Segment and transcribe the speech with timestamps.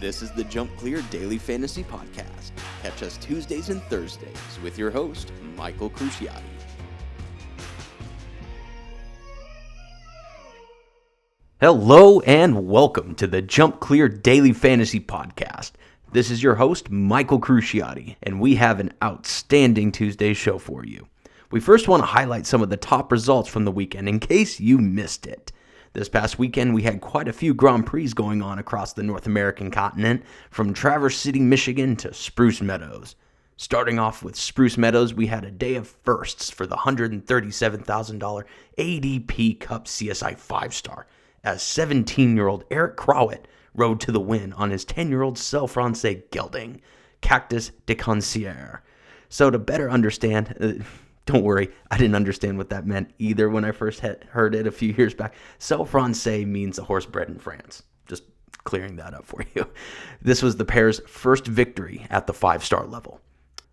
[0.00, 2.52] This is the Jump Clear Daily Fantasy Podcast.
[2.84, 6.40] Catch us Tuesdays and Thursdays with your host, Michael Cruciati.
[11.60, 15.72] Hello and welcome to the Jump Clear Daily Fantasy Podcast.
[16.12, 21.08] This is your host, Michael Cruciati, and we have an outstanding Tuesday show for you.
[21.50, 24.60] We first want to highlight some of the top results from the weekend in case
[24.60, 25.50] you missed it.
[25.98, 29.26] This past weekend, we had quite a few Grand Prix going on across the North
[29.26, 33.16] American continent, from Traverse City, Michigan to Spruce Meadows.
[33.56, 38.44] Starting off with Spruce Meadows, we had a day of firsts for the $137,000
[38.78, 41.08] ADP Cup CSI 5 star,
[41.42, 45.36] as 17 year old Eric Crowett rode to the win on his 10 year old
[45.36, 46.80] Selle Français gelding,
[47.22, 48.78] Cactus de Concierge.
[49.28, 50.84] So, to better understand, uh,
[51.28, 54.72] don't worry, I didn't understand what that meant either when I first heard it a
[54.72, 55.34] few years back.
[55.58, 57.82] Selle Français means a horse bred in France.
[58.06, 58.22] Just
[58.64, 59.66] clearing that up for you.
[60.22, 63.20] This was the pair's first victory at the five star level.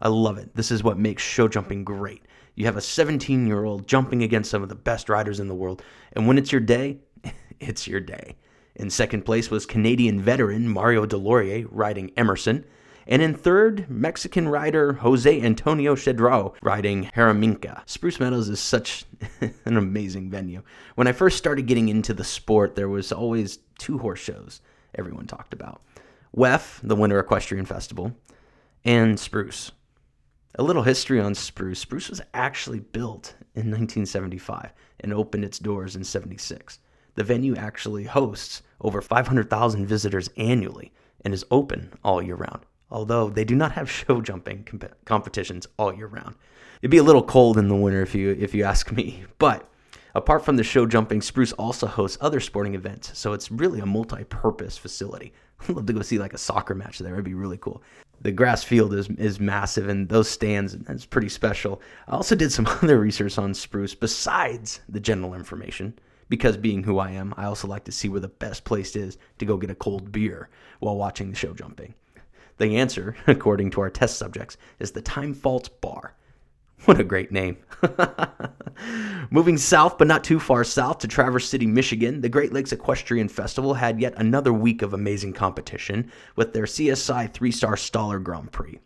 [0.00, 0.56] I love it.
[0.56, 2.22] This is what makes show jumping great.
[2.56, 5.54] You have a 17 year old jumping against some of the best riders in the
[5.54, 5.80] world,
[6.14, 6.98] and when it's your day,
[7.60, 8.34] it's your day.
[8.74, 12.64] In second place was Canadian veteran Mario Deslauriers riding Emerson.
[13.06, 17.82] And in third, Mexican rider Jose Antonio Chedraui riding Jaraminca.
[17.86, 19.04] Spruce Meadows is such
[19.64, 20.62] an amazing venue.
[20.94, 24.60] When I first started getting into the sport, there was always two horse shows
[24.94, 25.82] everyone talked about.
[26.34, 28.12] WEF, the Winter Equestrian Festival,
[28.84, 29.72] and Spruce.
[30.56, 31.80] A little history on Spruce.
[31.80, 36.78] Spruce was actually built in 1975 and opened its doors in 76.
[37.16, 40.92] The venue actually hosts over 500,000 visitors annually
[41.24, 45.66] and is open all year round although they do not have show jumping comp- competitions
[45.76, 46.36] all year round.
[46.80, 49.24] It'd be a little cold in the winter if you if you ask me.
[49.38, 49.68] But
[50.14, 53.86] apart from the show jumping, Spruce also hosts other sporting events, so it's really a
[53.86, 55.32] multi-purpose facility.
[55.60, 57.14] I'd love to go see like a soccer match there.
[57.14, 57.82] It'd be really cool.
[58.20, 61.82] The grass field is is massive, and those stands that's pretty special.
[62.06, 65.98] I also did some other research on Spruce besides the general information.
[66.30, 69.18] Because being who I am, I also like to see where the best place is
[69.38, 70.48] to go get a cold beer
[70.80, 71.94] while watching the show jumping.
[72.58, 76.14] The answer, according to our test subjects, is the Time Faults Bar.
[76.84, 77.56] What a great name.
[79.30, 83.28] Moving south, but not too far south, to Traverse City, Michigan, the Great Lakes Equestrian
[83.28, 88.52] Festival had yet another week of amazing competition with their CSI three star Staller Grand
[88.52, 88.80] Prix.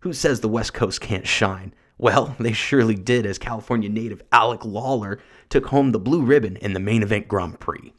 [0.00, 1.72] Who says the West Coast can't shine?
[1.98, 6.72] Well, they surely did as California native Alec Lawler took home the blue ribbon in
[6.72, 7.92] the main event Grand Prix.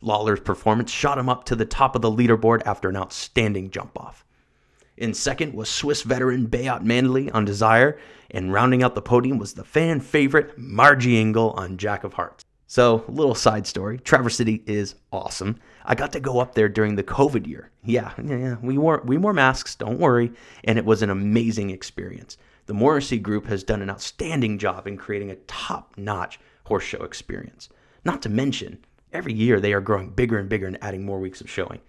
[0.00, 3.98] Lawler's performance shot him up to the top of the leaderboard after an outstanding jump
[3.98, 4.24] off.
[4.98, 8.00] In second was Swiss veteran Beat Mändli on Desire,
[8.32, 12.44] and rounding out the podium was the fan favorite Margie Engle on Jack of Hearts.
[12.66, 15.60] So, little side story Traverse City is awesome.
[15.84, 17.70] I got to go up there during the COVID year.
[17.84, 18.56] Yeah, yeah, yeah.
[18.60, 20.32] We wore, we wore masks, don't worry.
[20.64, 22.36] And it was an amazing experience.
[22.66, 27.04] The Morrissey Group has done an outstanding job in creating a top notch horse show
[27.04, 27.68] experience.
[28.04, 31.40] Not to mention, every year they are growing bigger and bigger and adding more weeks
[31.40, 31.80] of showing.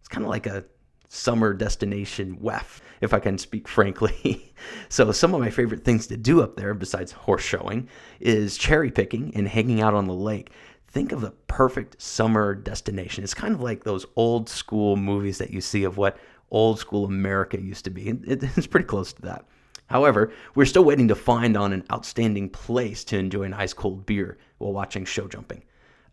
[0.00, 0.66] It's kind of like a
[1.14, 4.52] summer destination WEF, if I can speak frankly.
[4.88, 7.88] so, some of my favorite things to do up there, besides horse showing,
[8.20, 10.50] is cherry picking and hanging out on the lake.
[10.88, 13.24] Think of the perfect summer destination.
[13.24, 16.18] It's kind of like those old school movies that you see of what
[16.50, 18.12] old school America used to be.
[18.26, 19.44] It's pretty close to that.
[19.86, 24.06] However, we're still waiting to find on an outstanding place to enjoy an ice cold
[24.06, 25.62] beer while watching show jumping.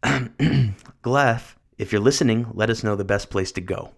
[1.04, 3.94] GLEF, if you're listening, let us know the best place to go.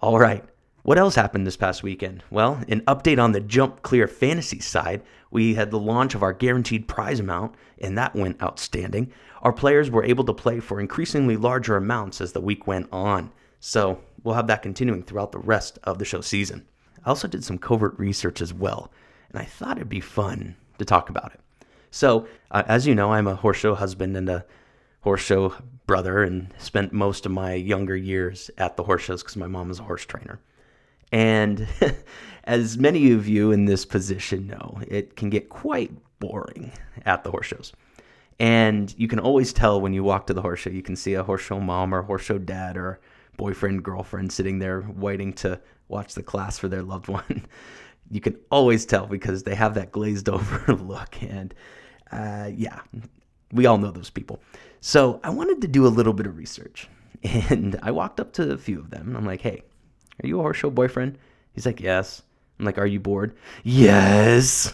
[0.00, 0.44] All right.
[0.82, 2.22] What else happened this past weekend?
[2.30, 5.02] Well, an update on the Jump Clear fantasy side.
[5.32, 9.12] We had the launch of our guaranteed prize amount, and that went outstanding.
[9.42, 13.32] Our players were able to play for increasingly larger amounts as the week went on.
[13.58, 16.64] So we'll have that continuing throughout the rest of the show season.
[17.04, 18.92] I also did some covert research as well,
[19.32, 21.40] and I thought it'd be fun to talk about it.
[21.90, 24.44] So, uh, as you know, I'm a horse show husband and a
[25.00, 25.54] horse show
[25.86, 29.68] brother and spent most of my younger years at the horse shows because my mom
[29.68, 30.40] was a horse trainer.
[31.12, 31.66] And
[32.44, 36.72] as many of you in this position know, it can get quite boring
[37.06, 37.72] at the horse shows.
[38.38, 41.14] And you can always tell when you walk to the horse show, you can see
[41.14, 43.00] a horse show mom or horse show dad or
[43.36, 47.46] boyfriend, girlfriend sitting there waiting to watch the class for their loved one.
[48.10, 51.20] you can always tell because they have that glazed over look.
[51.22, 51.54] And
[52.12, 52.80] uh, yeah,
[53.52, 54.40] we all know those people.
[54.80, 56.88] So I wanted to do a little bit of research.
[57.50, 59.16] And I walked up to a few of them.
[59.16, 59.62] I'm like, hey,
[60.22, 61.18] are you a horse show boyfriend?
[61.52, 62.22] He's like, yes.
[62.58, 63.36] I'm like, are you bored?
[63.64, 64.72] Yes.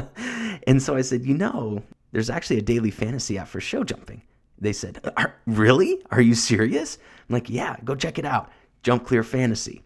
[0.66, 4.22] and so I said, you know, there's actually a daily fantasy app for show jumping.
[4.58, 5.00] They said,
[5.46, 6.02] really?
[6.10, 6.98] Are you serious?
[7.28, 8.50] I'm like, yeah, go check it out.
[8.82, 9.82] Jump Clear Fantasy.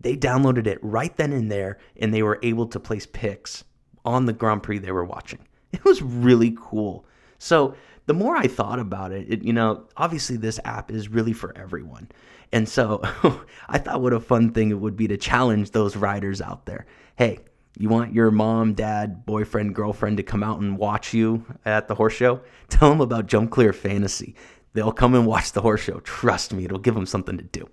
[0.00, 3.64] They downloaded it right then and there, and they were able to place picks
[4.04, 5.40] on the Grand Prix they were watching.
[5.72, 7.06] It was really cool.
[7.40, 7.74] So
[8.06, 11.56] the more I thought about it, it you know, obviously this app is really for
[11.56, 12.08] everyone.
[12.52, 13.00] And so
[13.68, 16.86] I thought what a fun thing it would be to challenge those riders out there.
[17.16, 17.40] Hey,
[17.78, 21.94] you want your mom, dad, boyfriend, girlfriend to come out and watch you at the
[21.94, 22.40] horse show?
[22.68, 24.34] Tell them about Jump Clear Fantasy.
[24.74, 26.00] They'll come and watch the horse show.
[26.00, 27.68] Trust me, it'll give them something to do.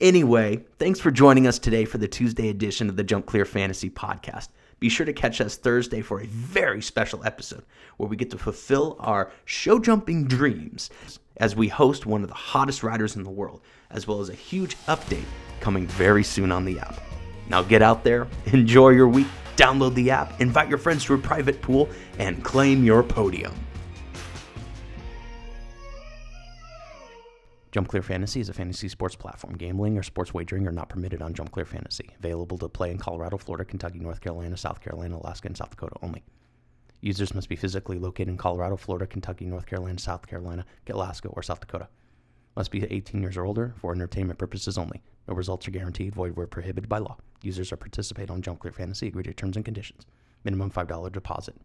[0.00, 3.88] Anyway, thanks for joining us today for the Tuesday edition of the Jump Clear Fantasy
[3.88, 4.48] podcast.
[4.80, 7.64] Be sure to catch us Thursday for a very special episode
[7.96, 10.90] where we get to fulfill our show jumping dreams
[11.38, 13.60] as we host one of the hottest riders in the world,
[13.90, 15.24] as well as a huge update
[15.60, 17.00] coming very soon on the app.
[17.48, 19.26] Now get out there, enjoy your week,
[19.56, 21.88] download the app, invite your friends to a private pool,
[22.18, 23.54] and claim your podium.
[27.74, 29.56] Jump Clear Fantasy is a fantasy sports platform.
[29.56, 32.08] Gambling or sports wagering are not permitted on Jump Clear Fantasy.
[32.20, 35.96] Available to play in Colorado, Florida, Kentucky, North Carolina, South Carolina, Alaska, and South Dakota
[36.00, 36.22] only.
[37.00, 41.42] Users must be physically located in Colorado, Florida, Kentucky, North Carolina, South Carolina, Alaska, or
[41.42, 41.88] South Dakota.
[42.54, 45.02] Must be 18 years or older for entertainment purposes only.
[45.26, 47.16] No results are guaranteed, void where prohibited by law.
[47.42, 50.06] Users are participate on Jump Clear Fantasy, agree to terms and conditions.
[50.44, 51.56] Minimum $5 deposit.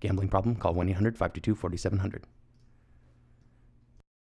[0.00, 0.56] Gambling problem?
[0.56, 2.24] Call 1 800 522 4700.